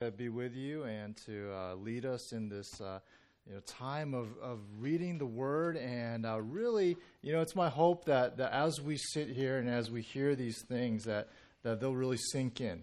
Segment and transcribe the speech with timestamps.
[0.00, 3.00] to be with you and to uh, lead us in this uh,
[3.46, 5.76] you know, time of, of reading the Word.
[5.76, 9.68] And uh, really, you know, it's my hope that, that as we sit here and
[9.68, 11.28] as we hear these things, that,
[11.64, 12.82] that they'll really sink in.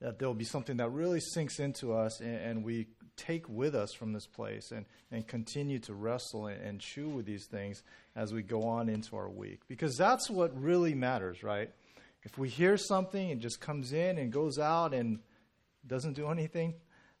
[0.00, 2.86] That there'll be something that really sinks into us and, and we
[3.16, 7.26] take with us from this place and, and continue to wrestle and, and chew with
[7.26, 7.82] these things
[8.14, 9.62] as we go on into our week.
[9.66, 11.72] Because that's what really matters, right?
[12.22, 15.18] If we hear something, it just comes in and goes out and
[15.86, 16.74] doesn't do anything,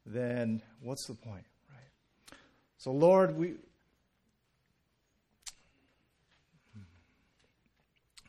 [0.04, 2.38] then what's the point, right?
[2.78, 3.54] So, Lord, we.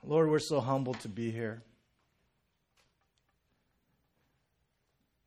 [0.04, 1.62] Lord, we're so humbled to be here.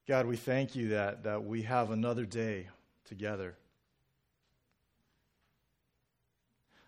[0.08, 2.68] God, we thank you that, that we have another day
[3.04, 3.54] together.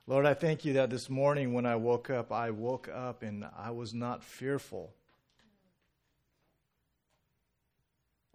[0.06, 3.47] Lord, I thank you that this morning when I woke up, I woke up and
[3.56, 4.92] I was not fearful.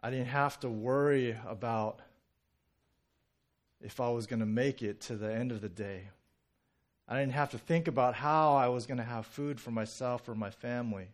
[0.02, 1.99] I didn't have to worry about
[3.82, 6.10] if I was going to make it to the end of the day.
[7.07, 10.29] I didn't have to think about how I was going to have food for myself
[10.29, 11.07] or my family.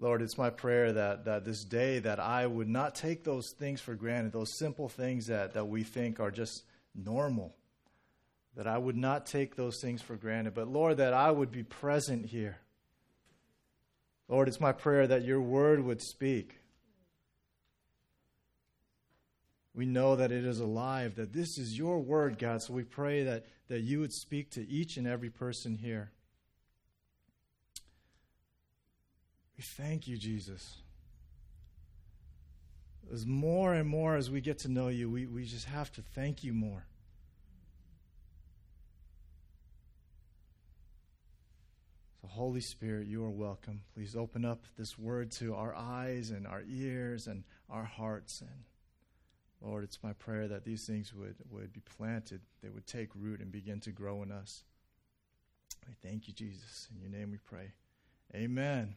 [0.00, 3.80] Lord, it's my prayer that, that this day that I would not take those things
[3.80, 6.62] for granted, those simple things that, that we think are just
[6.94, 7.56] normal,
[8.54, 11.64] that I would not take those things for granted, but Lord, that I would be
[11.64, 12.58] present here
[14.28, 16.58] Lord, it's my prayer that your word would speak.
[19.74, 22.60] We know that it is alive, that this is your word, God.
[22.60, 26.10] So we pray that, that you would speak to each and every person here.
[29.56, 30.78] We thank you, Jesus.
[33.12, 36.02] As more and more as we get to know you, we, we just have to
[36.02, 36.87] thank you more.
[42.38, 43.80] Holy Spirit, you are welcome.
[43.94, 48.42] Please open up this word to our eyes and our ears and our hearts.
[48.42, 48.62] And
[49.60, 53.40] Lord, it's my prayer that these things would, would be planted, they would take root
[53.40, 54.62] and begin to grow in us.
[55.88, 56.86] We thank you, Jesus.
[56.94, 57.72] In your name we pray.
[58.36, 58.94] Amen.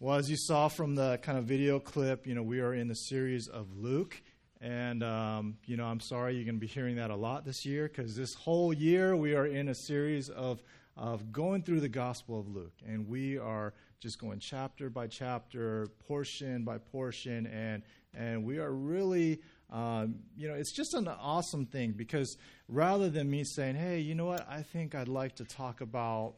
[0.00, 2.88] Well, as you saw from the kind of video clip, you know, we are in
[2.88, 4.20] the series of Luke.
[4.60, 7.64] And, um, you know, I'm sorry you're going to be hearing that a lot this
[7.64, 10.60] year because this whole year we are in a series of
[10.96, 12.74] of going through the Gospel of Luke.
[12.86, 17.82] And we are just going chapter by chapter, portion by portion, and,
[18.14, 19.40] and we are really,
[19.70, 22.36] um, you know, it's just an awesome thing because
[22.68, 26.34] rather than me saying, hey, you know what, I think I'd like to talk about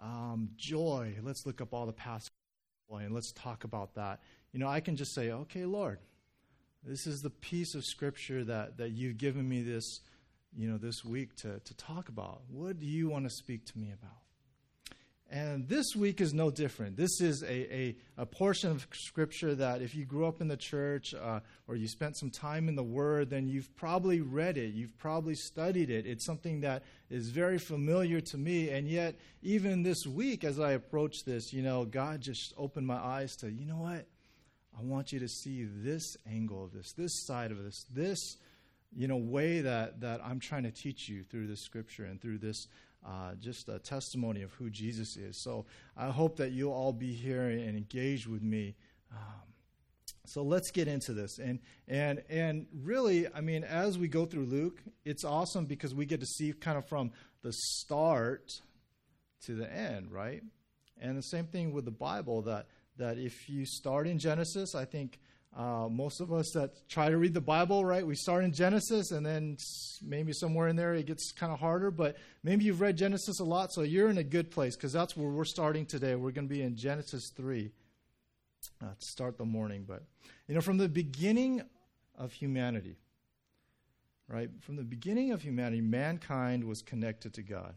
[0.00, 2.30] um, joy, let's look up all the past
[2.90, 4.20] and let's talk about that.
[4.52, 5.98] You know, I can just say, okay, Lord,
[6.84, 10.00] this is the piece of scripture that, that you've given me this
[10.56, 12.42] you know, this week to, to talk about.
[12.48, 14.22] What do you want to speak to me about?
[15.32, 16.94] And this week is no different.
[16.94, 20.58] This is a, a, a portion of Scripture that if you grew up in the
[20.58, 24.74] church uh, or you spent some time in the Word, then you've probably read it.
[24.74, 26.04] You've probably studied it.
[26.06, 28.68] It's something that is very familiar to me.
[28.68, 32.98] And yet, even this week, as I approach this, you know, God just opened my
[32.98, 34.06] eyes to, you know what?
[34.78, 38.36] I want you to see this angle of this, this side of this, this
[38.94, 42.38] you know, way that, that I'm trying to teach you through this scripture and through
[42.38, 42.68] this
[43.04, 45.42] uh, just a testimony of who Jesus is.
[45.42, 45.66] So
[45.96, 48.76] I hope that you'll all be here and engage with me.
[49.10, 49.42] Um,
[50.24, 51.38] so let's get into this.
[51.38, 51.58] And,
[51.88, 56.20] and, and really, I mean, as we go through Luke, it's awesome because we get
[56.20, 57.10] to see kind of from
[57.42, 58.52] the start
[59.46, 60.42] to the end, right?
[61.00, 62.66] And the same thing with the Bible that,
[62.98, 65.18] that if you start in Genesis, I think
[65.56, 69.10] uh, most of us that try to read the Bible, right, we start in Genesis
[69.10, 69.56] and then
[70.02, 73.44] maybe somewhere in there it gets kind of harder, but maybe you've read Genesis a
[73.44, 76.14] lot, so you're in a good place because that's where we're starting today.
[76.14, 77.70] We're going to be in Genesis 3
[78.82, 79.84] uh, to start the morning.
[79.86, 80.04] But,
[80.48, 81.62] you know, from the beginning
[82.16, 82.96] of humanity,
[84.28, 87.74] right, from the beginning of humanity, mankind was connected to God,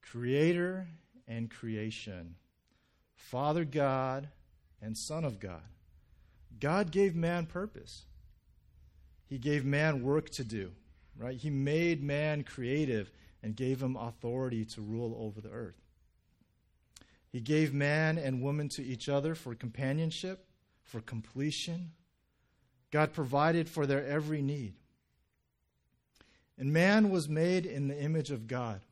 [0.00, 0.86] creator
[1.26, 2.36] and creation,
[3.16, 4.28] Father God
[4.80, 5.62] and Son of God.
[6.60, 8.04] God gave man purpose.
[9.26, 10.72] He gave man work to do,
[11.16, 11.36] right?
[11.36, 13.10] He made man creative
[13.42, 15.80] and gave him authority to rule over the earth.
[17.30, 20.46] He gave man and woman to each other for companionship,
[20.84, 21.92] for completion.
[22.90, 24.74] God provided for their every need.
[26.56, 28.82] And man was made in the image of God.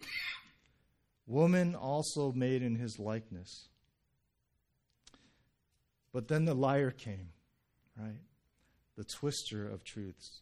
[1.27, 3.69] Woman also made in his likeness.
[6.13, 7.29] But then the liar came
[7.99, 8.21] right?
[8.97, 10.41] The twister of truths,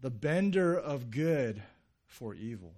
[0.00, 1.62] the bender of good
[2.06, 2.74] for evil.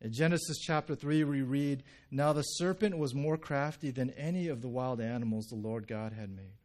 [0.00, 4.60] In Genesis chapter 3, we read Now the serpent was more crafty than any of
[4.60, 6.56] the wild animals the Lord God had made.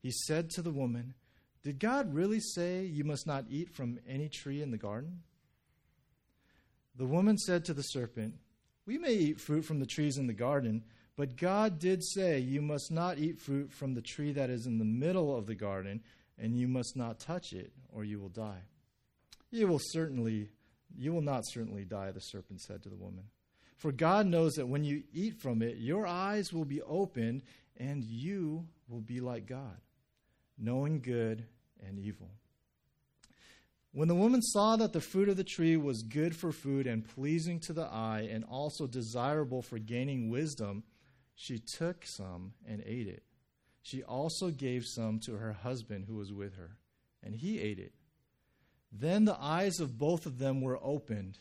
[0.00, 1.14] He said to the woman,
[1.62, 5.22] Did God really say you must not eat from any tree in the garden?
[6.96, 8.34] The woman said to the serpent,
[8.86, 10.82] We may eat fruit from the trees in the garden,
[11.16, 14.78] but God did say, You must not eat fruit from the tree that is in
[14.78, 16.02] the middle of the garden,
[16.38, 18.62] and you must not touch it, or you will die.
[19.50, 20.48] You will certainly,
[20.96, 23.24] you will not certainly die, the serpent said to the woman.
[23.76, 27.42] For God knows that when you eat from it, your eyes will be opened,
[27.76, 29.80] and you will be like God,
[30.58, 31.44] knowing good
[31.86, 32.30] and evil.
[33.92, 37.08] When the woman saw that the fruit of the tree was good for food and
[37.08, 40.82] pleasing to the eye, and also desirable for gaining wisdom,
[41.34, 43.22] she took some and ate it.
[43.82, 46.76] She also gave some to her husband who was with her,
[47.22, 47.92] and he ate it.
[48.90, 51.38] Then the eyes of both of them were opened,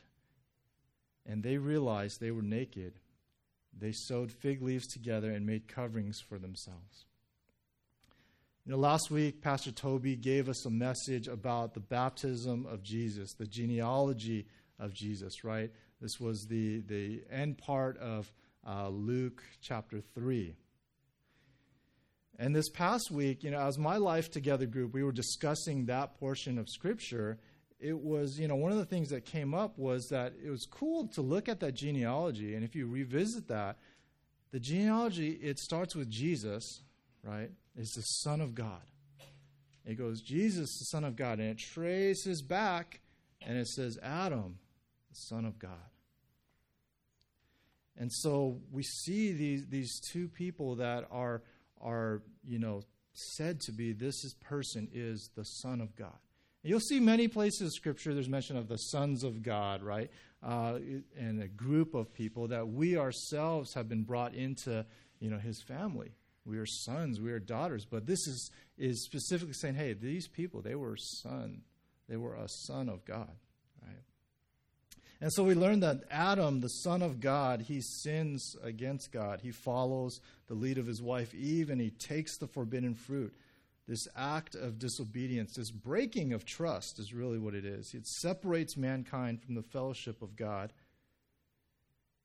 [1.25, 2.93] and they realized they were naked.
[3.77, 7.05] They sewed fig leaves together and made coverings for themselves.
[8.65, 13.33] You know, last week, Pastor Toby gave us a message about the baptism of Jesus,
[13.33, 14.47] the genealogy
[14.79, 15.69] of Jesus, right?
[16.01, 18.31] This was the, the end part of
[18.67, 20.55] uh, Luke chapter 3.
[22.39, 26.19] And this past week, you know, as my Life Together group, we were discussing that
[26.19, 27.37] portion of Scripture.
[27.79, 30.65] It was, you know, one of the things that came up was that it was
[30.65, 32.55] cool to look at that genealogy.
[32.55, 33.77] And if you revisit that,
[34.51, 36.81] the genealogy, it starts with Jesus,
[37.23, 37.51] right?
[37.77, 38.81] Is the Son of God.
[39.85, 41.39] It goes, Jesus, the Son of God.
[41.39, 43.01] And it traces back
[43.45, 44.57] and it says, Adam,
[45.09, 45.92] the Son of God.
[47.97, 51.43] And so we see these, these two people that are,
[51.81, 52.81] are, you know,
[53.13, 56.17] said to be this is, person is the Son of God.
[56.63, 60.09] And you'll see many places in Scripture there's mention of the sons of God, right?
[60.41, 60.79] Uh,
[61.17, 64.85] and a group of people that we ourselves have been brought into,
[65.19, 66.13] you know, His family.
[66.45, 67.85] We are sons, we are daughters.
[67.85, 71.61] But this is, is specifically saying, hey, these people, they were son.
[72.09, 73.31] They were a son of God.
[75.23, 79.39] And so we learn that Adam, the son of God, he sins against God.
[79.41, 83.33] He follows the lead of his wife Eve and he takes the forbidden fruit.
[83.87, 87.93] This act of disobedience, this breaking of trust is really what it is.
[87.93, 90.73] It separates mankind from the fellowship of God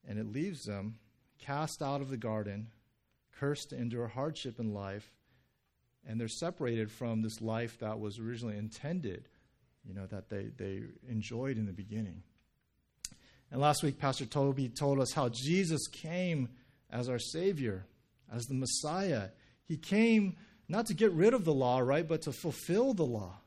[0.05, 0.99] and it leaves them
[1.37, 2.67] cast out of the garden,
[3.39, 5.09] cursed to endure hardship in life,
[6.05, 9.29] and they're separated from this life that was originally intended,
[9.85, 12.23] you know, that they, they enjoyed in the beginning.
[13.51, 16.49] And last week, Pastor Toby told us how Jesus came
[16.91, 17.85] as our Savior,
[18.31, 19.29] as the Messiah.
[19.65, 20.35] He came
[20.67, 23.37] not to get rid of the law, right, but to fulfill the law.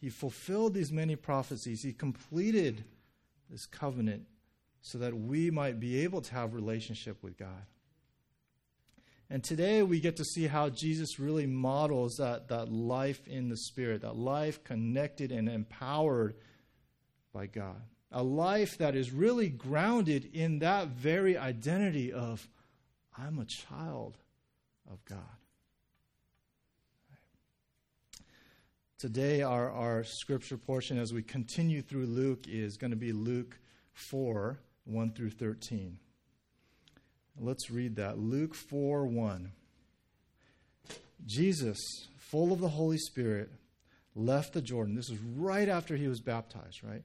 [0.00, 1.82] He fulfilled these many prophecies.
[1.82, 2.84] He completed
[3.50, 4.26] this covenant
[4.82, 7.66] so that we might be able to have relationship with God.
[9.28, 13.56] And today we get to see how Jesus really models that, that life in the
[13.56, 16.34] Spirit, that life connected and empowered
[17.32, 22.48] by God a life that is really grounded in that very identity of,
[23.16, 24.16] I'm a child
[24.90, 25.18] of God.
[28.98, 33.58] Today, our, our scripture portion as we continue through Luke is going to be Luke
[33.92, 35.98] 4 1 through 13.
[37.38, 38.18] Let's read that.
[38.18, 39.52] Luke 4 1.
[41.24, 41.78] Jesus,
[42.18, 43.50] full of the Holy Spirit,
[44.14, 44.96] left the Jordan.
[44.96, 47.02] This is right after he was baptized, right?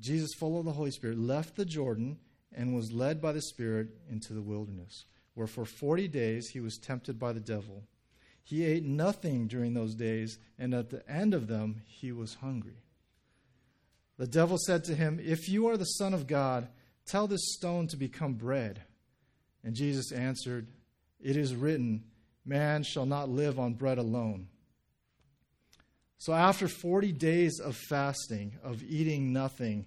[0.00, 2.18] Jesus, full of the Holy Spirit, left the Jordan
[2.52, 5.04] and was led by the Spirit into the wilderness,
[5.34, 7.84] where for 40 days he was tempted by the devil.
[8.42, 12.82] He ate nothing during those days, and at the end of them he was hungry.
[14.16, 16.68] The devil said to him, If you are the Son of God,
[17.06, 18.82] tell this stone to become bread.
[19.62, 20.66] And Jesus answered,
[21.20, 22.04] It is written,
[22.44, 24.48] Man shall not live on bread alone
[26.20, 29.86] so after 40 days of fasting, of eating nothing,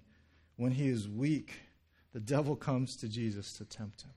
[0.58, 1.54] when he is weak,
[2.14, 4.12] the devil comes to Jesus to tempt him,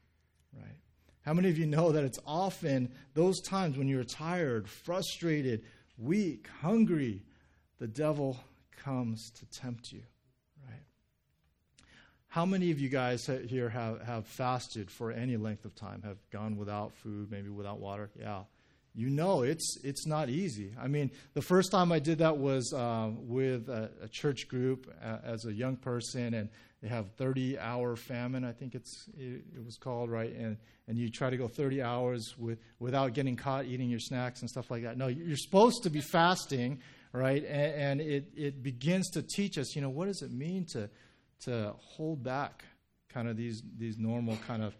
[0.58, 0.76] right?
[1.22, 5.64] How many of you know that it's often those times when you're tired, frustrated,
[5.98, 7.22] weak, hungry,
[7.78, 8.38] the devil
[8.76, 10.02] comes to tempt you,
[10.68, 10.82] right?
[12.28, 16.18] How many of you guys here have, have fasted for any length of time, have
[16.30, 18.10] gone without food, maybe without water?
[18.18, 18.42] Yeah
[18.96, 20.72] you know it's it's not easy.
[20.80, 24.92] I mean, the first time I did that was uh, with a, a, church group
[25.04, 26.48] uh, as a young person, and
[26.82, 28.44] they have 30 hour famine.
[28.44, 30.56] I think it's it, it, was called right, and
[30.88, 34.48] and you try to go 30 hours with without getting caught eating your snacks and
[34.48, 34.96] stuff like that.
[34.96, 36.80] No, you're supposed to be fasting,
[37.12, 37.44] right?
[37.44, 40.88] And, and it it begins to teach us, you know, what does it mean to
[41.40, 42.64] to hold back
[43.16, 44.76] kind of these, these normal kind of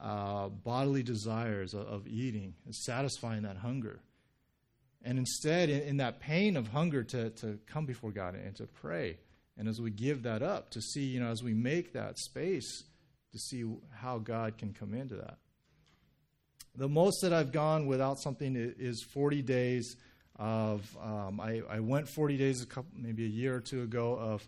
[0.00, 4.00] uh, bodily desires of, of eating and satisfying that hunger.
[5.02, 8.66] And instead, in, in, that pain of hunger, to, to come before God and to
[8.66, 9.18] pray.
[9.56, 12.84] And as we give that up, to see, you know, as we make that space,
[13.32, 13.64] to see
[13.94, 15.38] how God can come into that.
[16.76, 19.96] The most that I've gone without something is 40 days
[20.36, 24.14] of, um, I, I went 40 days, a couple, maybe a year or two ago,
[24.14, 24.46] of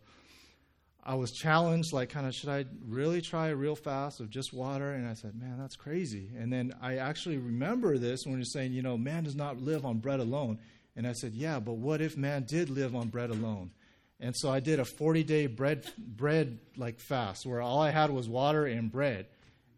[1.05, 4.53] I was challenged, like, kind of, should I really try a real fast of just
[4.53, 4.93] water?
[4.93, 6.31] And I said, man, that's crazy.
[6.39, 9.85] And then I actually remember this when you're saying, you know, man does not live
[9.85, 10.59] on bread alone.
[10.95, 13.73] And I said, yeah, but what if man did live on bread alone?
[14.21, 18.11] And so I did a 40 day bread, bread like fast where all I had
[18.11, 19.27] was water and bread.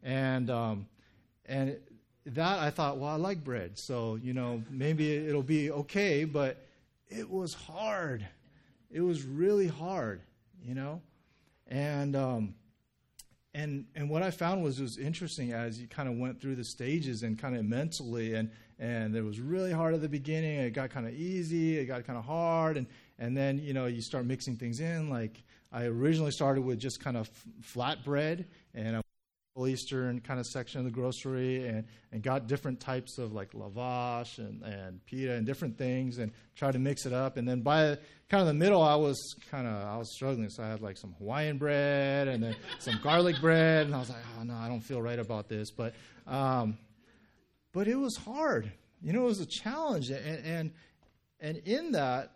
[0.03, 0.87] And, um,
[1.47, 1.79] and
[2.27, 3.79] that I thought, well, I like bread.
[3.79, 6.67] So, you know, maybe it'll be okay, but
[7.09, 8.27] it was hard.
[8.91, 10.21] It was really hard,
[10.63, 11.01] you know?
[11.69, 12.55] And um,
[13.55, 16.65] and and what I found was was interesting as you kind of went through the
[16.65, 20.59] stages and kind of mentally and and it was really hard at the beginning.
[20.59, 21.79] It got kind of easy.
[21.79, 22.87] It got kind of hard, and
[23.19, 25.09] and then you know you start mixing things in.
[25.09, 25.43] Like
[25.73, 27.31] I originally started with just kind of
[27.61, 29.04] flat bread, and I
[29.57, 34.39] Eastern kind of section of the grocery and, and got different types of like lavash
[34.39, 37.37] and, and pita and different things and tried to mix it up.
[37.37, 37.97] And then by
[38.29, 40.49] kind of the middle, I was kind of I was struggling.
[40.51, 44.09] So I had like some Hawaiian bread and then some garlic bread, and I was
[44.09, 45.71] like, oh no, I don't feel right about this.
[45.71, 45.95] But
[46.27, 46.77] um,
[47.73, 48.73] but it was hard.
[49.03, 50.73] You know, it was a challenge, and and
[51.39, 52.33] and in that,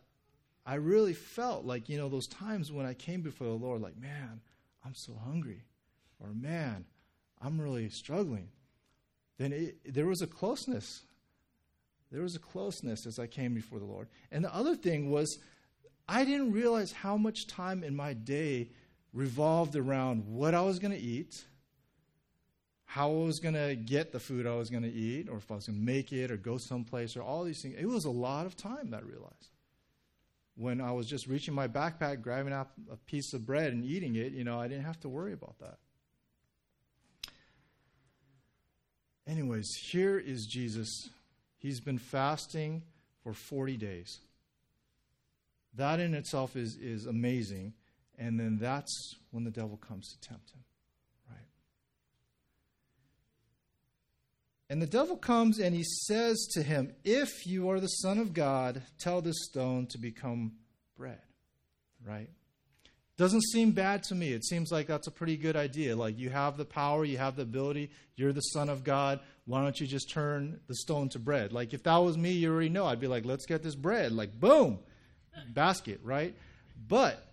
[0.65, 3.97] I really felt like you know those times when I came before the Lord, like
[3.97, 4.41] man,
[4.85, 5.65] I'm so hungry,
[6.21, 6.85] or man.
[7.41, 8.49] I'm really struggling,
[9.39, 11.03] then it, there was a closeness.
[12.11, 14.09] There was a closeness as I came before the Lord.
[14.33, 15.39] And the other thing was,
[16.09, 18.71] I didn't realize how much time in my day
[19.13, 21.45] revolved around what I was going to eat,
[22.87, 25.51] how I was going to get the food I was going to eat, or if
[25.51, 27.77] I was going to make it or go someplace, or all these things.
[27.79, 29.51] It was a lot of time that I realized.
[30.57, 34.17] When I was just reaching my backpack, grabbing out a piece of bread and eating
[34.17, 35.79] it, you know, I didn't have to worry about that.
[39.29, 41.11] Anyways, here is Jesus.
[41.59, 42.83] He's been fasting
[43.23, 44.21] for 40 days.
[45.75, 47.75] That in itself is, is amazing.
[48.19, 50.65] And then that's when the devil comes to tempt him.
[51.31, 51.47] Right?
[54.71, 58.33] And the devil comes and he says to him, If you are the Son of
[58.33, 60.53] God, tell this stone to become
[60.97, 61.21] bread.
[62.05, 62.31] Right?
[63.19, 64.33] Doesn't seem bad to me.
[64.33, 65.97] It seems like that's a pretty good idea.
[65.97, 69.19] Like you have the power, you have the ability, you're the Son of God.
[69.45, 71.53] Why don't you just turn the stone to bread?
[71.53, 72.87] Like if that was me, you already know.
[72.87, 74.13] I'd be like, let's get this bread.
[74.13, 74.79] Like, boom,
[75.49, 76.37] basket, right?
[76.87, 77.27] But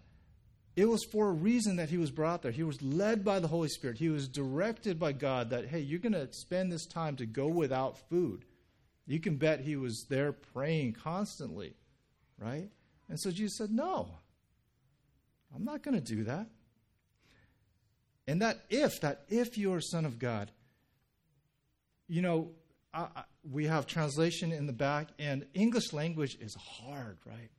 [0.75, 2.51] it was for a reason that he was brought there.
[2.51, 3.99] He was led by the Holy Spirit.
[3.99, 7.45] He was directed by God that, hey, you're going to spend this time to go
[7.47, 8.43] without food.
[9.05, 11.75] You can bet he was there praying constantly,
[12.39, 12.69] right?
[13.07, 14.09] And so Jesus said, no.
[15.53, 16.47] I'm not going to do that.
[18.27, 20.51] And that if, that if you're a son of God,
[22.07, 22.51] you know,
[22.93, 27.51] I, I, we have translation in the back, and English language is hard, right?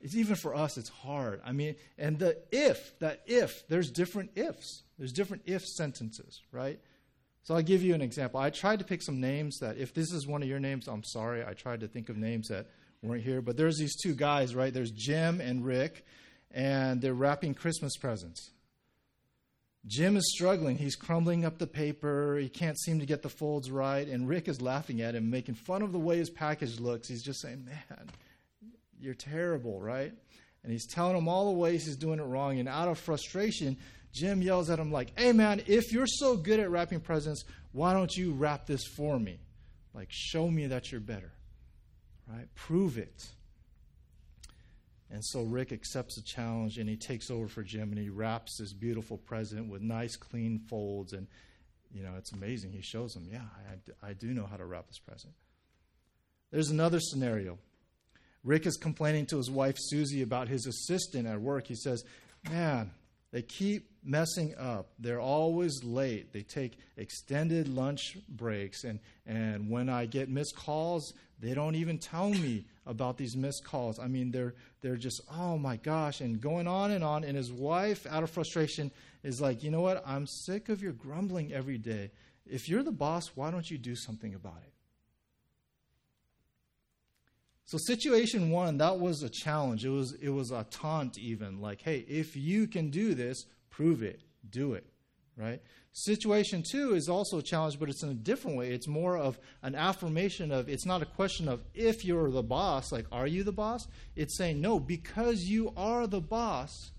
[0.00, 1.40] It's even for us, it's hard.
[1.44, 4.82] I mean, and the if, that if, there's different ifs.
[4.98, 6.80] There's different if sentences, right?
[7.42, 8.40] So I'll give you an example.
[8.40, 11.04] I tried to pick some names that, if this is one of your names, I'm
[11.04, 11.44] sorry.
[11.44, 12.66] I tried to think of names that
[13.02, 13.40] weren't here.
[13.40, 14.72] But there's these two guys, right?
[14.72, 16.04] There's Jim and Rick
[16.50, 18.50] and they're wrapping Christmas presents.
[19.86, 20.76] Jim is struggling.
[20.76, 22.36] He's crumbling up the paper.
[22.36, 24.06] He can't seem to get the folds right.
[24.06, 27.08] And Rick is laughing at him, making fun of the way his package looks.
[27.08, 28.10] He's just saying, Man,
[29.00, 30.12] you're terrible, right?
[30.62, 32.58] And he's telling him all the ways he's doing it wrong.
[32.58, 33.76] And out of frustration,
[34.12, 37.92] Jim yells at him, like, Hey, man, if you're so good at wrapping presents, why
[37.92, 39.38] don't you wrap this for me?
[39.94, 41.32] Like, show me that you're better,
[42.26, 42.46] right?
[42.54, 43.26] Prove it.
[45.10, 48.58] And so Rick accepts the challenge and he takes over for Jim and he wraps
[48.58, 51.14] this beautiful present with nice, clean folds.
[51.14, 51.26] And,
[51.92, 52.72] you know, it's amazing.
[52.72, 53.44] He shows him, yeah,
[54.02, 55.32] I, I do know how to wrap this present.
[56.50, 57.58] There's another scenario.
[58.44, 61.66] Rick is complaining to his wife, Susie, about his assistant at work.
[61.66, 62.04] He says,
[62.48, 62.90] man,
[63.30, 64.90] they keep messing up.
[64.98, 66.32] They're always late.
[66.32, 68.84] They take extended lunch breaks.
[68.84, 73.64] And, and when I get missed calls, they don't even tell me about these missed
[73.64, 73.98] calls.
[73.98, 77.22] I mean, they're, they're just, oh my gosh, and going on and on.
[77.22, 78.90] And his wife, out of frustration,
[79.22, 80.02] is like, you know what?
[80.06, 82.10] I'm sick of your grumbling every day.
[82.46, 84.72] If you're the boss, why don't you do something about it?
[87.68, 89.84] So situation one, that was a challenge.
[89.84, 94.02] It was it was a taunt even, like, hey, if you can do this, prove
[94.02, 94.86] it, do it,
[95.36, 95.60] right?
[95.92, 98.70] Situation two is also a challenge, but it's in a different way.
[98.70, 102.90] It's more of an affirmation of, it's not a question of if you're the boss,
[102.90, 103.86] like, are you the boss?
[104.16, 106.92] It's saying, no, because you are the boss,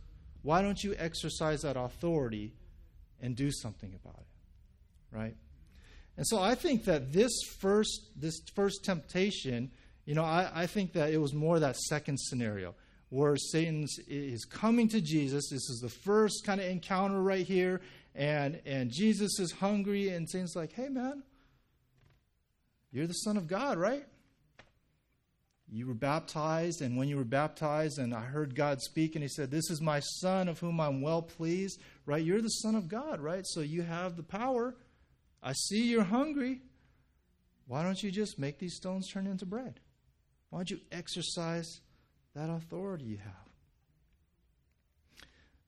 [0.43, 2.53] why don't you exercise that authority
[3.19, 5.35] and do something about it, right?
[6.15, 9.71] And so I think that this first, this first temptation,
[10.06, 12.75] you know, I, I think that it was more that second scenario
[13.10, 15.50] where Satan is coming to Jesus.
[15.50, 17.82] This is the first kind of encounter right here.
[18.15, 21.24] And, and Jesus is hungry, and Satan's like, hey, man,
[22.91, 24.06] you're the Son of God, right?
[25.72, 29.29] You were baptized, and when you were baptized, and I heard God speak, and He
[29.29, 32.24] said, This is my Son of whom I'm well pleased, right?
[32.24, 33.46] You're the Son of God, right?
[33.46, 34.75] So you have the power.
[35.44, 36.62] I see you're hungry.
[37.68, 39.79] Why don't you just make these stones turn into bread?
[40.50, 41.82] Why don't you exercise
[42.36, 43.50] that authority you have?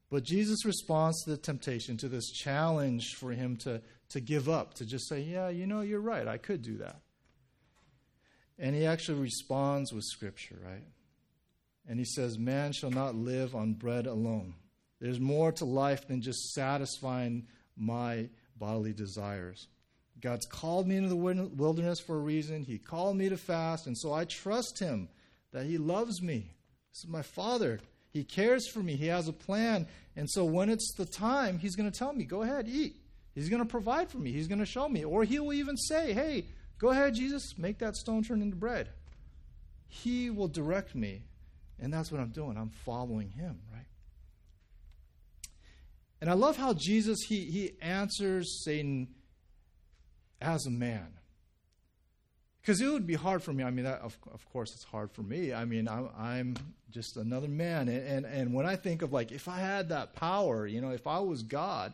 [0.10, 4.74] But Jesus responds to the temptation, to this challenge for him to, to give up,
[4.76, 7.00] to just say, Yeah, you know, you're right, I could do that.
[8.60, 10.84] And he actually responds with Scripture, right?
[11.88, 14.56] And he says, Man shall not live on bread alone.
[15.00, 17.48] There's more to life than just satisfying
[17.78, 19.68] my bodily desires.
[20.22, 22.64] God's called me into the wilderness for a reason.
[22.64, 25.10] He called me to fast, and so I trust Him
[25.52, 26.52] that He loves me.
[26.94, 27.80] This is my Father.
[28.12, 28.96] He cares for me.
[28.96, 29.88] He has a plan.
[30.16, 32.98] And so when it's the time, He's going to tell me, go ahead, eat.
[33.34, 34.32] He's going to provide for me.
[34.32, 35.04] He's going to show me.
[35.04, 36.46] Or He will even say, hey,
[36.78, 38.90] go ahead, Jesus, make that stone turn into bread.
[39.88, 41.24] He will direct me.
[41.80, 42.58] And that's what I'm doing.
[42.58, 43.86] I'm following Him, right?
[46.20, 49.08] And I love how Jesus, He, he answers Satan
[50.42, 51.08] as a man.
[52.62, 53.64] Because it would be hard for me.
[53.64, 55.52] I mean, that, of, of course, it's hard for me.
[55.52, 56.56] I mean, I'm, I'm
[56.92, 57.90] just another man.
[57.90, 60.92] And, and, and when I think of, like, if I had that power, you know,
[60.92, 61.94] if I was God,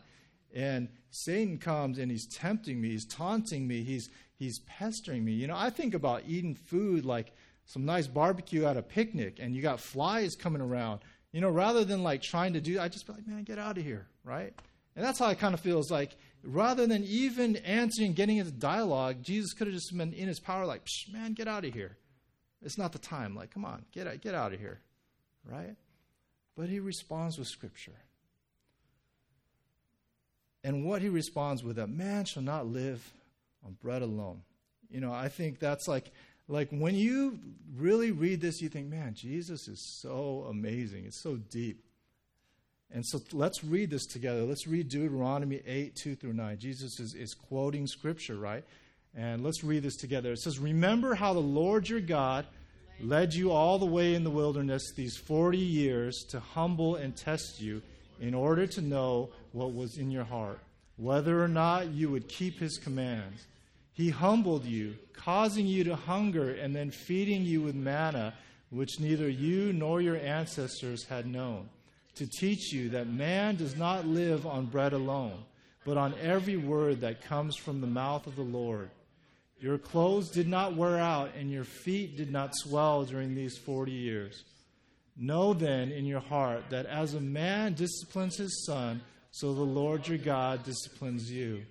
[0.54, 5.32] and Satan comes and he's tempting me, he's taunting me, he's, he's pestering me.
[5.32, 7.32] You know, I think about eating food like
[7.64, 11.00] some nice barbecue at a picnic, and you got flies coming around.
[11.32, 13.78] You know, rather than like trying to do, I just be like, man, get out
[13.78, 14.54] of here, right?
[14.96, 15.84] And that's how I kind of feel.
[15.90, 20.40] Like rather than even answering, getting into dialogue, Jesus could have just been in his
[20.40, 21.96] power, like, man, get out of here.
[22.62, 23.34] It's not the time.
[23.34, 24.80] Like, come on, get out, get out of here,
[25.44, 25.76] right?
[26.56, 27.92] But he responds with Scripture.
[30.64, 33.12] And what he responds with, that man shall not live
[33.64, 34.42] on bread alone.
[34.90, 36.10] You know, I think that's like,
[36.48, 37.38] like when you
[37.76, 41.04] really read this, you think, man, Jesus is so amazing.
[41.04, 41.84] It's so deep.
[42.94, 44.42] And so let's read this together.
[44.44, 46.58] Let's read Deuteronomy 8, 2 through 9.
[46.58, 48.64] Jesus is, is quoting scripture, right?
[49.14, 50.32] And let's read this together.
[50.32, 52.46] It says, Remember how the Lord your God
[53.00, 57.60] led you all the way in the wilderness these 40 years to humble and test
[57.60, 57.82] you
[58.20, 60.58] in order to know what was in your heart,
[60.96, 63.46] whether or not you would keep his commands.
[63.92, 68.34] He humbled you, causing you to hunger and then feeding you with manna,
[68.70, 71.68] which neither you nor your ancestors had known
[72.18, 75.44] to teach you that man does not live on bread alone,
[75.84, 78.90] but on every word that comes from the mouth of the Lord.
[79.60, 83.92] Your clothes did not wear out, and your feet did not swell during these forty
[83.92, 84.44] years.
[85.16, 89.00] Know then in your heart that as a man disciplines his son,
[89.30, 91.64] so the Lord your God disciplines you.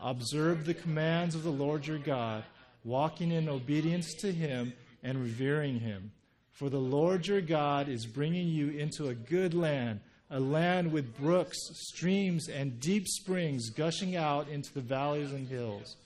[0.00, 2.44] Observe the commands of the Lord your God,
[2.84, 6.12] walking in obedience to him and revering him
[6.54, 9.98] for the Lord your God is bringing you into a good land,
[10.30, 15.96] a land with brooks, streams, and deep springs gushing out into the valleys and hills,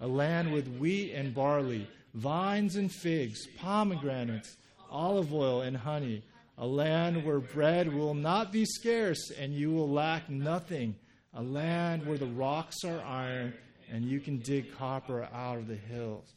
[0.00, 4.58] a land with wheat and barley, vines and figs, pomegranates,
[4.90, 6.22] olive oil and honey,
[6.58, 10.94] a land where bread will not be scarce and you will lack nothing,
[11.32, 13.54] a land where the rocks are iron
[13.90, 16.34] and you can dig copper out of the hills.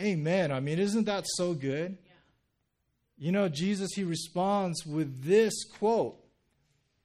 [0.00, 0.52] Amen.
[0.52, 1.98] I mean, isn't that so good?
[3.18, 6.16] You know, Jesus, he responds with this quote,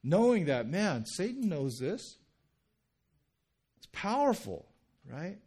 [0.02, 2.16] knowing that, man, Satan knows this.
[3.78, 4.66] It's powerful,
[5.10, 5.38] right?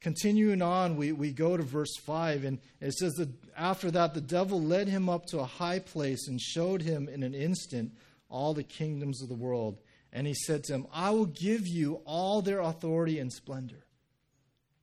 [0.00, 4.20] Continuing on, we, we go to verse 5, and it says that after that, the
[4.20, 7.92] devil led him up to a high place and showed him in an instant
[8.28, 9.78] all the kingdoms of the world.
[10.12, 13.84] And he said to him, I will give you all their authority and splendor.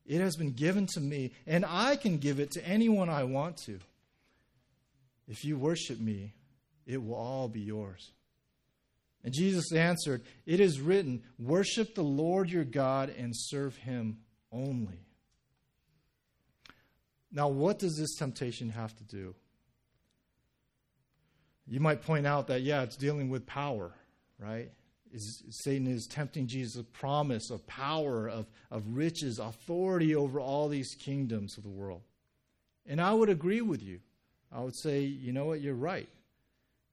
[0.06, 3.58] It has been given to me, and I can give it to anyone I want
[3.66, 3.80] to.
[5.28, 6.34] If you worship me,
[6.86, 8.12] it will all be yours.
[9.24, 14.20] And Jesus answered, It is written, Worship the Lord your God and serve him
[14.52, 15.00] only.
[17.32, 19.34] Now, what does this temptation have to do?
[21.68, 23.92] You might point out that, yeah, it's dealing with power,
[24.38, 24.72] right?
[25.16, 30.94] Is Satan is tempting Jesus' promise of power, of, of riches, authority over all these
[31.00, 32.02] kingdoms of the world.
[32.86, 34.00] And I would agree with you.
[34.52, 36.10] I would say, you know what, you're right.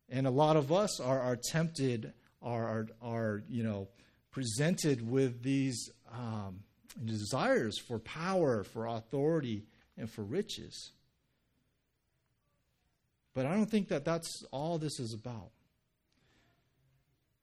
[0.09, 3.89] And a lot of us are, are tempted, are, are, are, you know,
[4.31, 6.61] presented with these um,
[7.05, 9.65] desires for power, for authority,
[9.99, 10.93] and for riches.
[13.35, 15.51] But I don't think that that's all this is about.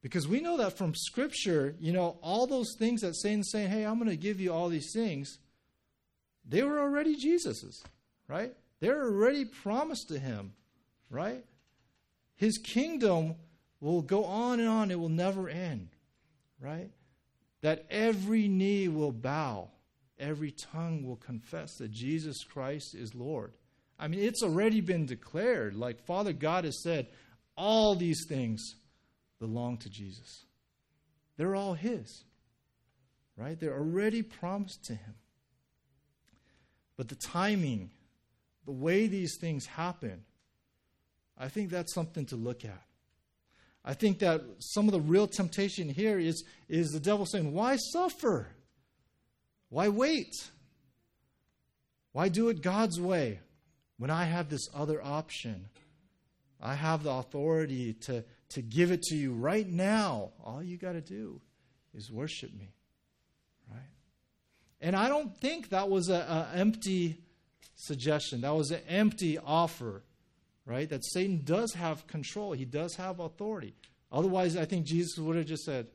[0.02, 3.84] Because we know that from Scripture, you know, all those things that Satan's saying, hey,
[3.84, 5.38] I'm going to give you all these things,
[6.48, 7.82] they were already Jesus's,
[8.26, 8.54] right?
[8.80, 10.54] They're already promised to him,
[11.10, 11.44] right?
[12.36, 13.34] His kingdom
[13.80, 15.90] will go on and on, it will never end,
[16.58, 16.90] right?
[17.60, 19.68] That every knee will bow,
[20.18, 23.52] every tongue will confess that Jesus Christ is Lord.
[23.98, 25.74] I mean, it's already been declared.
[25.76, 27.08] Like Father God has said,
[27.54, 28.76] all these things
[29.40, 30.44] belong to Jesus.
[31.36, 32.24] They're all His,
[33.36, 33.58] right?
[33.58, 35.14] They're already promised to Him.
[36.96, 37.90] But the timing,
[38.66, 40.22] the way these things happen,
[41.38, 42.82] I think that's something to look at.
[43.82, 47.76] I think that some of the real temptation here is, is the devil saying, Why
[47.76, 48.48] suffer?
[49.70, 50.34] Why wait?
[52.12, 53.40] Why do it God's way
[53.96, 55.68] when I have this other option?
[56.62, 60.30] I have the authority to, to give it to you right now.
[60.44, 61.40] All you got to do
[61.94, 62.72] is worship me.
[63.70, 63.80] Right?
[64.80, 67.18] And I don't think that was an empty
[67.76, 68.42] suggestion.
[68.42, 70.02] That was an empty offer,
[70.66, 70.88] right?
[70.88, 73.74] That Satan does have control, he does have authority.
[74.12, 75.86] Otherwise, I think Jesus would have just said,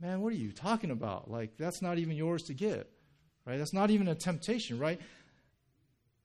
[0.00, 1.28] Man, what are you talking about?
[1.28, 2.86] Like, that's not even yours to give,
[3.44, 3.58] right?
[3.58, 5.00] That's not even a temptation, right?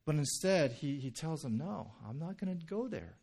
[0.06, 3.16] But instead, he, he tells him, No, I'm not going to go there.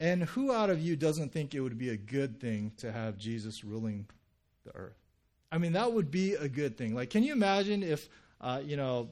[0.00, 3.18] And who out of you doesn't think it would be a good thing to have
[3.18, 4.06] Jesus ruling
[4.64, 4.96] the earth?
[5.52, 6.94] I mean, that would be a good thing.
[6.94, 8.08] Like, can you imagine if,
[8.40, 9.10] uh, you know,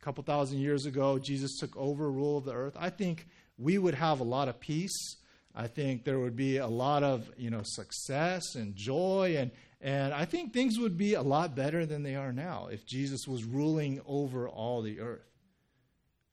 [0.00, 2.74] a couple thousand years ago, Jesus took over rule of the earth?
[2.80, 3.26] I think
[3.58, 5.16] we would have a lot of peace.
[5.54, 9.34] I think there would be a lot of, you know, success and joy.
[9.36, 9.50] And,
[9.82, 13.28] and I think things would be a lot better than they are now if Jesus
[13.28, 15.28] was ruling over all the earth.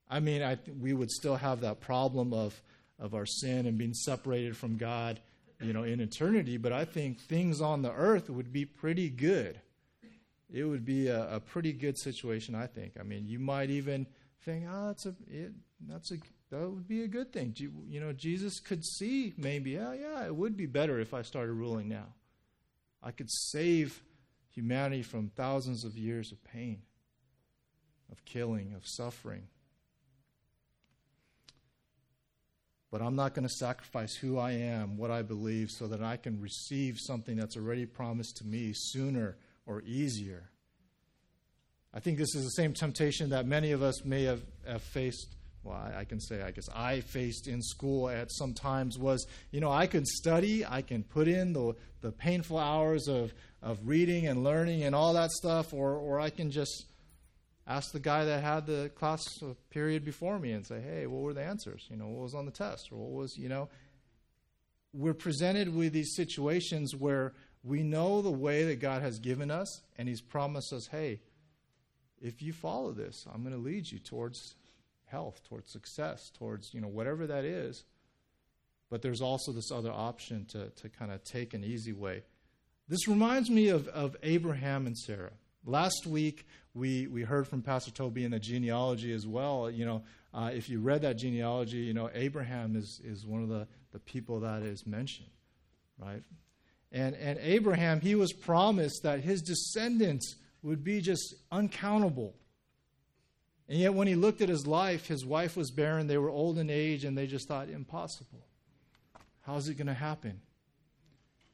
[0.09, 2.61] I mean, I th- we would still have that problem of,
[2.99, 5.19] of our sin and being separated from God,
[5.61, 6.57] you know, in eternity.
[6.57, 9.59] But I think things on the earth would be pretty good.
[10.51, 12.93] It would be a, a pretty good situation, I think.
[12.99, 14.07] I mean, you might even
[14.43, 15.51] think, oh, that's a, it,
[15.87, 16.17] that's a,
[16.49, 17.53] that would be a good thing.
[17.57, 21.21] You, you know, Jesus could see maybe, yeah, yeah, it would be better if I
[21.21, 22.07] started ruling now.
[23.03, 24.01] I could save
[24.49, 26.81] humanity from thousands of years of pain,
[28.11, 29.43] of killing, of suffering.
[32.89, 36.15] But I'm not going to sacrifice who I am, what I believe, so that I
[36.15, 40.49] can receive something that's already promised to me sooner or easier.
[41.93, 45.35] I think this is the same temptation that many of us may have, have faced.
[45.63, 49.25] Well, I, I can say, I guess I faced in school at some times was,
[49.51, 53.79] you know, I can study, I can put in the, the painful hours of, of
[53.83, 56.85] reading and learning and all that stuff, or, or I can just
[57.67, 59.23] ask the guy that had the class
[59.69, 61.85] period before me and say, hey, what were the answers?
[61.89, 62.89] You know, what was on the test?
[62.91, 63.69] Or what was, you know,
[64.93, 69.81] we're presented with these situations where we know the way that God has given us,
[69.97, 71.19] and He's promised us, hey,
[72.21, 74.55] if you follow this, I'm going to lead you towards
[75.05, 77.83] health, towards success, towards, you know, whatever that is.
[78.89, 82.23] But there's also this other option to, to kind of take an easy way.
[82.87, 85.33] This reminds me of, of Abraham and Sarah.
[85.67, 89.69] Last week, we, we heard from Pastor Toby in the genealogy as well.
[89.69, 90.03] You know,
[90.33, 93.99] uh, if you read that genealogy, you know, Abraham is, is one of the, the
[93.99, 95.27] people that is mentioned,
[95.99, 96.23] right?
[96.93, 102.33] And, and Abraham, he was promised that his descendants would be just uncountable.
[103.67, 106.57] And yet, when he looked at his life, his wife was barren, they were old
[106.59, 108.47] in age, and they just thought, impossible.
[109.41, 110.39] How's it going to happen?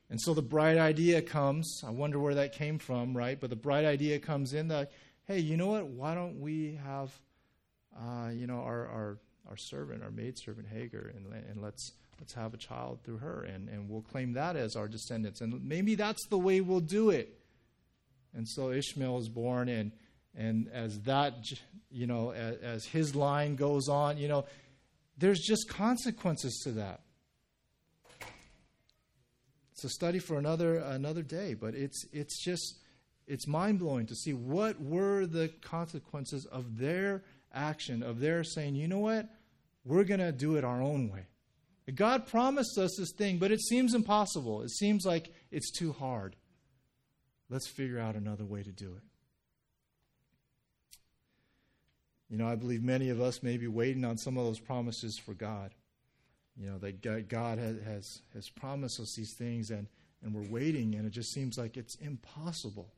[0.09, 1.81] And so the bright idea comes.
[1.85, 3.39] I wonder where that came from, right?
[3.39, 4.91] But the bright idea comes in that,
[5.25, 5.87] hey, you know what?
[5.87, 7.11] Why don't we have,
[7.97, 9.17] uh, you know, our, our,
[9.49, 13.69] our servant, our maidservant Hagar, and, and let's, let's have a child through her, and,
[13.69, 15.41] and we'll claim that as our descendants.
[15.41, 17.39] And maybe that's the way we'll do it.
[18.35, 19.91] And so Ishmael is born, and,
[20.35, 21.35] and as that,
[21.89, 24.45] you know, as, as his line goes on, you know,
[25.17, 27.01] there's just consequences to that.
[29.83, 32.77] It's a study for another another day, but it's it's just
[33.27, 37.21] it's mind blowing to see what were the consequences of their
[37.53, 39.27] action, of their saying, you know what,
[39.83, 41.25] we're gonna do it our own way.
[41.93, 44.61] God promised us this thing, but it seems impossible.
[44.61, 46.37] It seems like it's too hard.
[47.49, 49.03] Let's figure out another way to do it.
[52.29, 55.19] You know, I believe many of us may be waiting on some of those promises
[55.19, 55.73] for God.
[56.57, 59.87] You know, that God has, has promised us these things, and,
[60.23, 62.93] and we're waiting, and it just seems like it's impossible.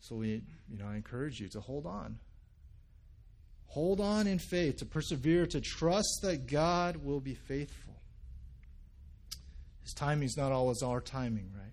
[0.00, 2.18] So, we, you know, I encourage you to hold on.
[3.66, 7.94] Hold on in faith, to persevere, to trust that God will be faithful.
[9.82, 11.72] His timing is not always our timing, right?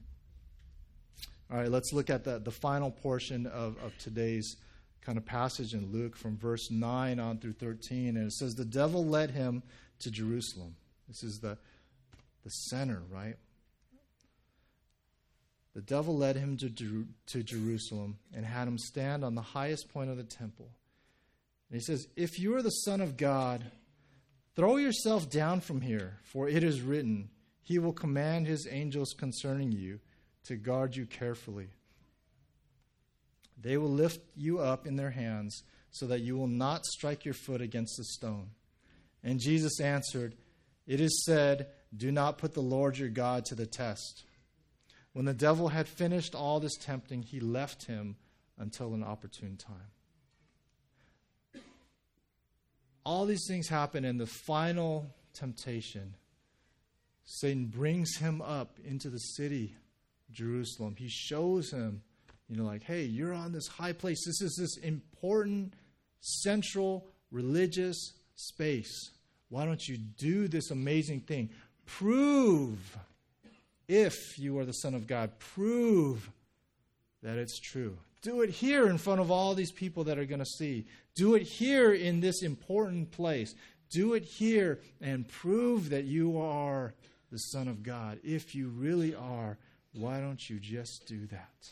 [1.51, 4.57] All right, let's look at the, the final portion of, of today's
[5.01, 8.17] kind of passage in Luke from verse 9 on through 13.
[8.17, 9.63] And it says, The devil led him
[10.03, 10.75] to Jerusalem.
[11.07, 11.57] This is the,
[12.43, 13.35] the center, right?
[15.73, 20.09] The devil led him to, to Jerusalem and had him stand on the highest point
[20.09, 20.69] of the temple.
[21.69, 23.63] And he says, If you are the Son of God,
[24.55, 27.29] throw yourself down from here, for it is written,
[27.63, 29.99] He will command His angels concerning you
[30.45, 31.69] to guard you carefully.
[33.59, 37.33] They will lift you up in their hands so that you will not strike your
[37.33, 38.49] foot against a stone.
[39.23, 40.35] And Jesus answered,
[40.85, 44.23] It is said, Do not put the Lord your God to the test.
[45.13, 48.17] When the devil had finished all this tempting, he left him
[48.57, 49.91] until an opportune time.
[53.05, 56.15] All these things happen in the final temptation.
[57.25, 59.75] Satan brings him up into the city
[60.31, 60.95] Jerusalem.
[60.97, 62.01] He shows him,
[62.49, 64.25] you know, like, hey, you're on this high place.
[64.25, 65.73] This is this important,
[66.19, 69.11] central, religious space.
[69.49, 71.49] Why don't you do this amazing thing?
[71.85, 72.97] Prove,
[73.87, 76.29] if you are the Son of God, prove
[77.21, 77.97] that it's true.
[78.21, 80.85] Do it here in front of all these people that are going to see.
[81.15, 83.53] Do it here in this important place.
[83.89, 86.93] Do it here and prove that you are
[87.31, 89.57] the Son of God if you really are
[89.93, 91.69] why don't you just do that?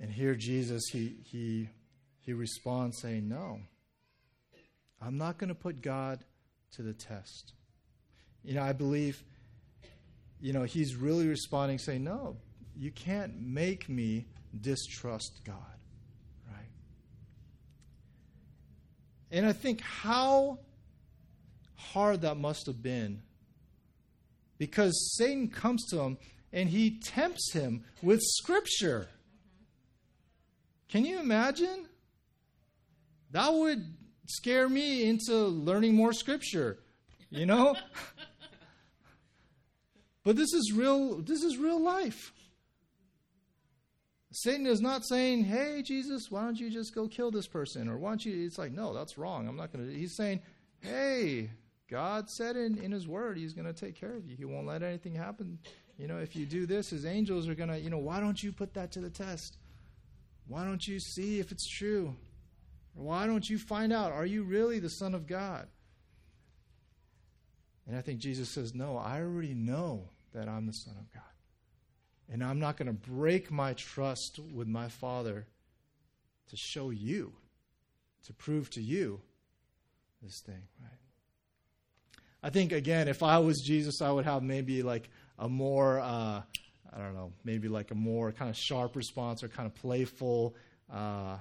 [0.00, 1.68] And here Jesus he he
[2.24, 3.60] he responds saying, "No.
[5.00, 6.24] I'm not going to put God
[6.72, 7.52] to the test."
[8.42, 9.22] You know, I believe
[10.40, 12.36] you know, he's really responding saying, "No,
[12.76, 14.26] you can't make me
[14.60, 15.56] distrust God."
[16.46, 16.70] Right?
[19.30, 20.58] And I think how
[21.76, 23.22] hard that must have been
[24.58, 26.18] because Satan comes to him
[26.52, 29.08] and he tempts him with Scripture.
[30.88, 31.88] Can you imagine?
[33.34, 33.84] That would
[34.26, 36.78] scare me into learning more Scripture,
[37.30, 37.74] you know?
[40.24, 42.32] but this is real this is real life.
[44.30, 47.98] Satan is not saying, "Hey Jesus, why don't you just go kill this person?" or
[47.98, 49.48] "Why don't you?" It's like, "No, that's wrong.
[49.48, 50.40] I'm not going to." He's saying,
[50.78, 51.50] "Hey,
[51.90, 54.36] God said in, in His Word He's going to take care of you.
[54.36, 55.58] He won't let anything happen.
[55.98, 58.40] You know, if you do this, His angels are going to, you know, why don't
[58.40, 59.58] you put that to the test?
[60.46, 62.14] Why don't you see if it's true?
[62.94, 65.66] Why don't you find out, are you really the Son of God?
[67.86, 71.22] And I think Jesus says, No, I already know that I'm the Son of God.
[72.30, 75.46] And I'm not going to break my trust with my Father
[76.48, 77.32] to show you,
[78.26, 79.20] to prove to you
[80.22, 80.98] this thing, right?
[82.42, 86.42] I think, again, if I was Jesus, I would have maybe like a more, uh,
[86.92, 90.54] I don't know, maybe like a more kind of sharp response or kind of playful
[90.92, 91.36] uh,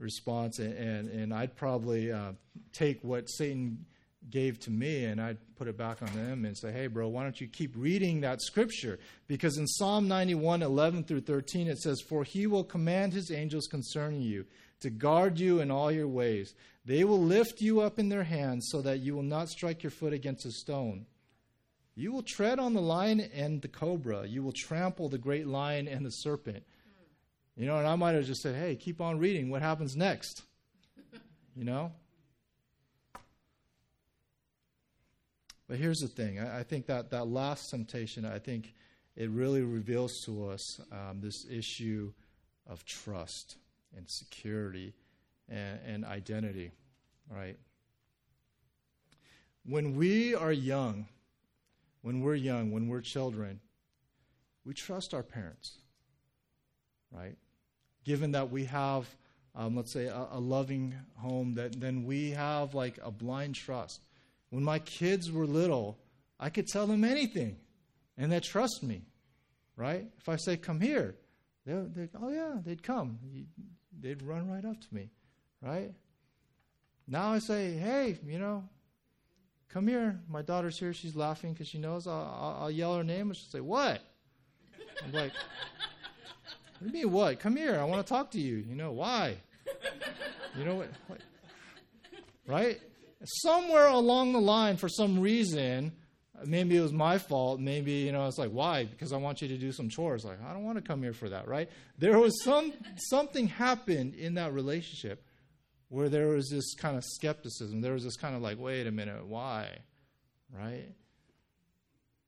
[0.00, 0.58] response.
[0.58, 2.32] And, and, I'd probably uh,
[2.72, 3.84] take what Satan
[4.30, 7.22] gave to me and I'd put it back on them and say, hey, bro, why
[7.22, 8.98] don't you keep reading that scripture?
[9.28, 13.66] Because in Psalm 91, 11 through 13, it says, For he will command his angels
[13.66, 14.46] concerning you
[14.80, 16.54] to guard you in all your ways.
[16.84, 19.90] They will lift you up in their hands so that you will not strike your
[19.90, 21.06] foot against a stone.
[21.94, 24.26] You will tread on the lion and the cobra.
[24.26, 26.64] You will trample the great lion and the serpent.
[27.56, 29.50] You know, and I might have just said, hey, keep on reading.
[29.50, 30.42] What happens next?
[31.56, 31.92] You know?
[35.68, 38.74] But here's the thing I, I think that that last temptation, I think
[39.14, 42.12] it really reveals to us um, this issue
[42.66, 43.56] of trust
[43.96, 44.94] and security
[45.48, 46.72] and, and identity,
[47.28, 47.56] right?
[49.64, 51.06] When we are young,
[52.02, 53.60] when we're young, when we're children,
[54.64, 55.78] we trust our parents,
[57.12, 57.36] right?
[58.04, 59.08] Given that we have,
[59.54, 64.00] um, let's say, a, a loving home, that then we have like a blind trust.
[64.50, 65.98] When my kids were little,
[66.38, 67.56] I could tell them anything,
[68.16, 69.02] and they trust me,
[69.76, 70.06] right?
[70.18, 71.14] If I say, "Come here,"
[71.66, 73.18] they're, they're oh yeah, they'd come
[74.00, 75.10] they'd run right up to me,
[75.62, 75.92] right?
[77.06, 78.64] Now I say, hey, you know,
[79.68, 80.20] come here.
[80.28, 80.92] My daughter's here.
[80.92, 84.00] She's laughing because she knows I'll, I'll, I'll, yell her name and she'll say, what?
[85.04, 85.32] I'm like,
[86.80, 87.40] do you mean, what?
[87.40, 87.78] Come here.
[87.78, 88.56] I want to talk to you.
[88.56, 89.36] You know, why?
[90.56, 90.88] You know what?
[91.06, 91.20] what?
[92.46, 92.80] Right?
[93.24, 95.92] Somewhere along the line, for some reason,
[96.44, 97.60] maybe it was my fault.
[97.60, 98.84] Maybe, you know, it's like, why?
[98.84, 100.24] Because I want you to do some chores.
[100.24, 101.68] Like, I don't want to come here for that, right?
[101.98, 105.24] There was some something happened in that relationship
[105.88, 107.80] where there was this kind of skepticism.
[107.80, 109.68] There was this kind of like, wait a minute, why?
[110.56, 110.88] Right?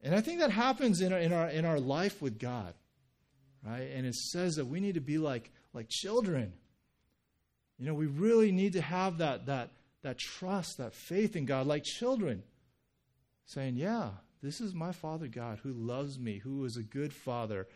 [0.02, 2.74] And I think that happens in our, in our, in our life with God.
[3.64, 3.90] Right?
[3.94, 6.52] And it says that we need to be like, like children.
[7.78, 9.70] You know, we really need to have that, that,
[10.02, 12.42] that trust, that faith in God, like children,
[13.46, 14.10] saying, Yeah,
[14.42, 17.66] this is my Father God who loves me, who is a good Father,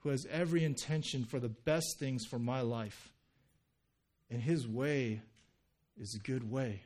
[0.00, 3.12] who has every intention for the best things for my life.
[4.30, 5.22] And His way
[5.96, 6.82] is a good way.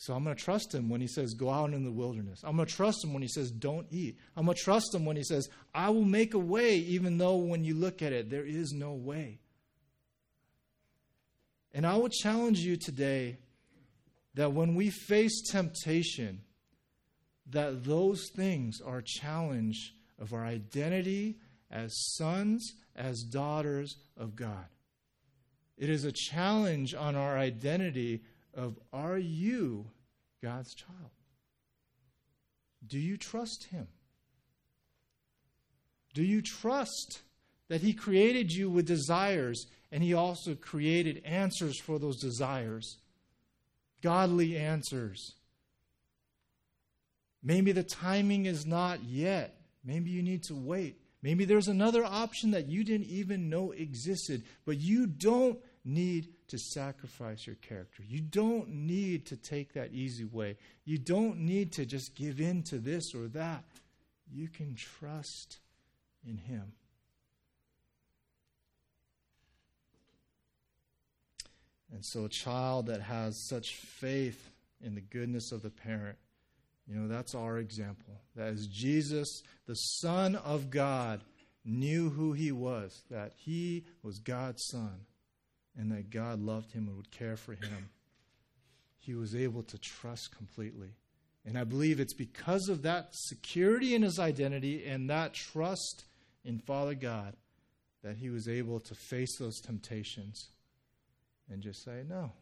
[0.00, 2.40] So I'm going to trust him when he says, Go out in the wilderness.
[2.42, 4.16] I'm going to trust him when he says, Don't eat.
[4.34, 7.36] I'm going to trust him when he says, I will make a way, even though
[7.36, 9.40] when you look at it, there is no way.
[11.74, 13.40] And I would challenge you today
[14.36, 16.40] that when we face temptation,
[17.50, 21.36] that those things are a challenge of our identity
[21.70, 24.64] as sons, as daughters of God.
[25.76, 28.22] It is a challenge on our identity
[28.54, 29.86] of are you
[30.42, 31.10] God's child?
[32.86, 33.88] Do you trust him?
[36.14, 37.20] Do you trust
[37.68, 42.98] that he created you with desires and he also created answers for those desires?
[44.02, 45.34] Godly answers.
[47.42, 49.56] Maybe the timing is not yet.
[49.84, 51.00] Maybe you need to wait.
[51.22, 56.58] Maybe there's another option that you didn't even know existed, but you don't need to
[56.58, 58.02] sacrifice your character.
[58.06, 60.56] You don't need to take that easy way.
[60.84, 63.64] You don't need to just give in to this or that.
[64.32, 65.58] You can trust
[66.26, 66.72] in Him.
[71.92, 76.18] And so, a child that has such faith in the goodness of the parent,
[76.86, 78.20] you know, that's our example.
[78.36, 81.20] That is Jesus, the Son of God,
[81.64, 85.00] knew who He was, that He was God's Son
[85.78, 87.90] and that God loved him and would care for him,
[88.98, 90.94] he was able to trust completely.
[91.44, 96.04] And I believe it's because of that security in his identity and that trust
[96.44, 97.34] in Father God
[98.02, 100.48] that he was able to face those temptations
[101.50, 102.32] and just say, No,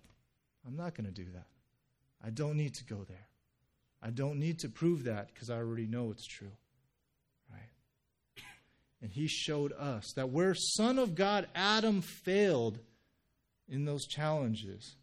[0.66, 1.46] I'm not going to do that.
[2.24, 3.28] I don't need to go there.
[4.02, 6.52] I don't need to prove that because I already know it's true.
[7.50, 8.42] Right?
[9.02, 12.78] And he showed us that where Son of God Adam failed,
[13.68, 14.96] in those challenges.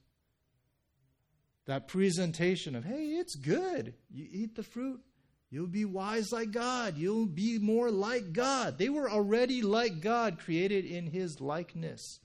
[1.65, 3.93] That presentation of, hey, it's good.
[4.11, 5.01] You eat the fruit,
[5.49, 6.97] you'll be wise like God.
[6.97, 8.77] You'll be more like God.
[8.77, 12.19] They were already like God, created in his likeness.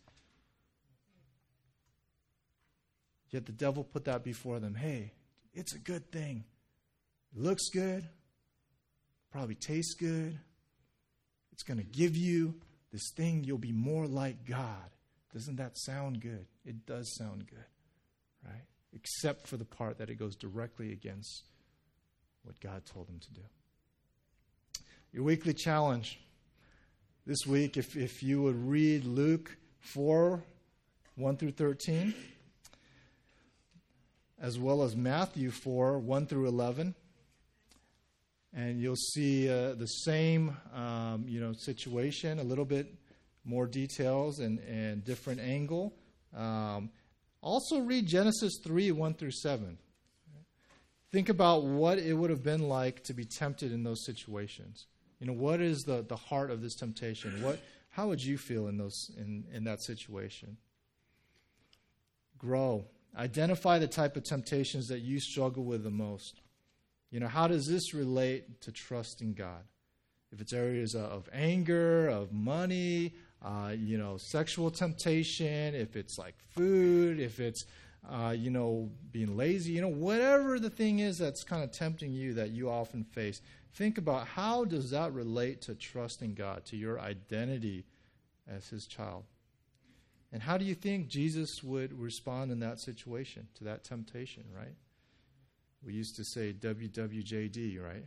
[3.31, 4.75] Yet the devil put that before them.
[4.75, 5.13] Hey,
[5.55, 6.45] it's a good thing.
[7.33, 8.09] It looks good,
[9.31, 10.39] probably tastes good.
[11.53, 12.57] It's going to give you
[12.93, 14.91] this thing, you'll be more like God.
[15.33, 16.47] Doesn't that sound good?
[16.65, 17.65] It does sound good,
[18.45, 18.65] right?
[18.93, 21.45] Except for the part that it goes directly against
[22.43, 23.43] what God told him to do.
[25.13, 26.21] Your weekly challenge
[27.27, 30.43] this week, if, if you would read Luke 4
[31.17, 32.15] 1 through 13,
[34.41, 36.95] as well as Matthew 4 1 through 11
[38.53, 42.93] and you'll see uh, the same um, you know situation a little bit
[43.45, 45.95] more details and, and different angle.
[46.37, 46.91] Um,
[47.43, 49.79] also, read Genesis 3 1 through 7.
[51.11, 54.87] Think about what it would have been like to be tempted in those situations.
[55.19, 57.43] You know, what is the, the heart of this temptation?
[57.43, 57.59] What,
[57.91, 60.57] how would you feel in, those, in, in that situation?
[62.39, 62.87] Grow.
[63.17, 66.41] Identify the type of temptations that you struggle with the most.
[67.11, 69.65] You know, how does this relate to trusting God?
[70.33, 76.35] If it's areas of anger, of money, uh, you know, sexual temptation, if it's like
[76.51, 77.65] food, if it's,
[78.11, 82.13] uh, you know, being lazy, you know, whatever the thing is that's kind of tempting
[82.13, 83.41] you that you often face,
[83.75, 87.87] think about how does that relate to trusting God, to your identity
[88.49, 89.25] as His child.
[90.33, 94.75] And how do you think Jesus would respond in that situation, to that temptation, right?
[95.85, 98.05] We used to say WWJD, right?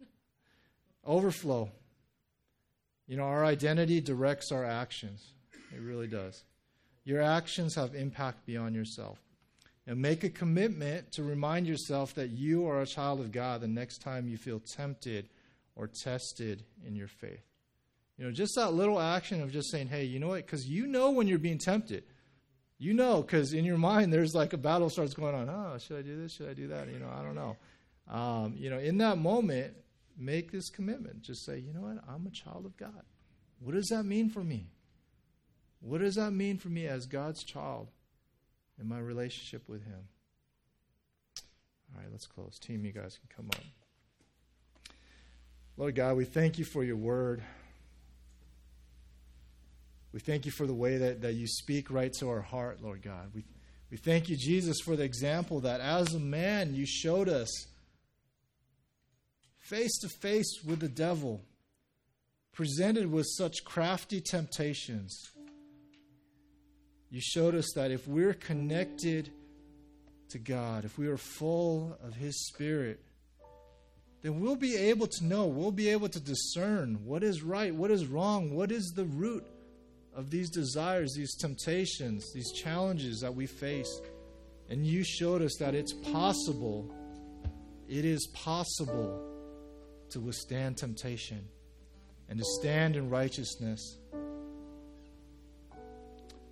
[1.04, 1.70] Overflow.
[3.06, 5.32] You know, our identity directs our actions.
[5.74, 6.44] It really does.
[7.04, 9.18] your actions have impact beyond yourself.
[9.86, 13.66] And make a commitment to remind yourself that you are a child of God the
[13.68, 15.28] next time you feel tempted
[15.74, 17.42] or tested in your faith.
[18.16, 20.46] You know, just that little action of just saying, hey, you know what?
[20.46, 22.04] Because you know when you're being tempted.
[22.78, 25.48] You know, because in your mind there's like a battle starts going on.
[25.48, 26.34] Oh, should I do this?
[26.34, 26.86] Should I do that?
[26.88, 27.56] You know, I don't know.
[28.08, 29.74] Um, you know, in that moment,
[30.18, 31.22] make this commitment.
[31.22, 32.02] Just say, you know what?
[32.08, 33.02] I'm a child of God.
[33.60, 34.70] What does that mean for me?
[35.80, 37.88] What does that mean for me as God's child
[38.80, 40.08] in my relationship with Him?
[41.94, 42.58] All right, let's close.
[42.58, 43.64] Team, you guys can come up.
[45.76, 47.42] Lord God, we thank you for your word.
[50.12, 53.02] We thank you for the way that, that you speak right to our heart, Lord
[53.02, 53.30] God.
[53.34, 53.44] We,
[53.90, 57.66] we thank you, Jesus, for the example that as a man you showed us
[59.62, 61.40] face to face with the devil,
[62.52, 65.30] presented with such crafty temptations.
[67.10, 69.30] You showed us that if we're connected
[70.30, 73.00] to God, if we are full of His Spirit,
[74.22, 77.90] then we'll be able to know, we'll be able to discern what is right, what
[77.90, 79.46] is wrong, what is the root
[80.14, 84.00] of these desires, these temptations, these challenges that we face.
[84.68, 86.94] And you showed us that it's possible,
[87.88, 89.31] it is possible
[90.12, 91.44] to withstand temptation
[92.28, 93.98] and to stand in righteousness.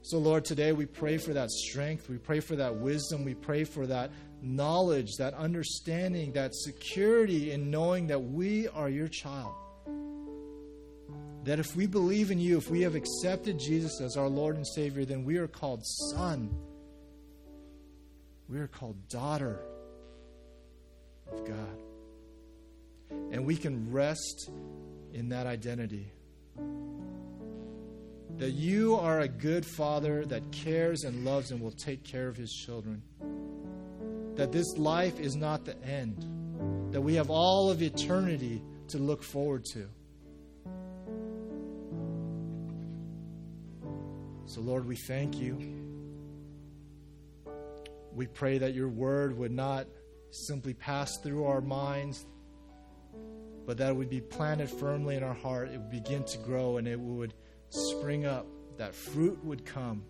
[0.02, 2.08] So, Lord, today we pray for that strength.
[2.08, 3.24] We pray for that wisdom.
[3.24, 4.10] We pray for that
[4.42, 9.54] knowledge, that understanding, that security in knowing that we are your child.
[11.44, 14.66] That if we believe in you, if we have accepted Jesus as our Lord and
[14.66, 15.82] Savior, then we are called
[16.12, 16.54] son.
[18.48, 19.60] We are called daughter
[21.30, 21.89] of God.
[23.10, 24.50] And we can rest
[25.12, 26.12] in that identity.
[28.38, 32.36] That you are a good father that cares and loves and will take care of
[32.36, 33.02] his children.
[34.36, 36.24] That this life is not the end.
[36.92, 39.88] That we have all of eternity to look forward to.
[44.46, 45.56] So, Lord, we thank you.
[48.12, 49.86] We pray that your word would not
[50.32, 52.26] simply pass through our minds,
[53.66, 55.68] but that it would be planted firmly in our heart.
[55.68, 57.34] It would begin to grow and it would
[57.70, 58.46] spring up,
[58.76, 60.02] that fruit would come,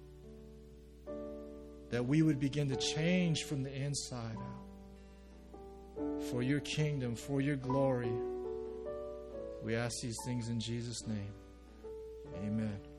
[1.91, 4.61] that we would begin to change from the inside out.
[6.31, 8.13] For your kingdom, for your glory.
[9.63, 11.35] We ask these things in Jesus' name.
[12.37, 12.90] Amen.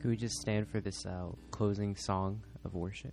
[0.00, 3.12] Could we just stand for this uh, closing song of worship?